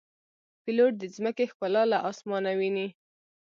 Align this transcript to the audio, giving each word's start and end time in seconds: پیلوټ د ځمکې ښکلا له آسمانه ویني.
پیلوټ 0.63 0.93
د 0.99 1.03
ځمکې 1.15 1.45
ښکلا 1.51 1.83
له 1.91 1.97
آسمانه 2.09 2.51
ویني. 2.59 2.87